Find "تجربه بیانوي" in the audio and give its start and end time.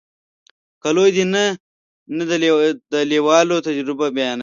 3.67-4.39